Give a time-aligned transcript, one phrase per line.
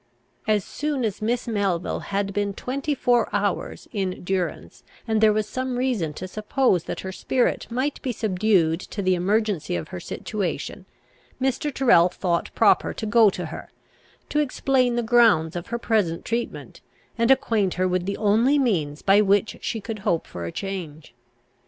[0.47, 5.47] As soon as Miss Melville had been twenty four hours in durance, and there was
[5.47, 9.99] some reason to suppose that her spirit might be subdued to the emergency of her
[9.99, 10.87] situation,
[11.39, 11.71] Mr.
[11.71, 13.69] Tyrrel thought proper to go to her,
[14.29, 16.81] to explain the grounds of her present treatment,
[17.15, 21.13] and acquaint her with the only means by which she could hope for a change.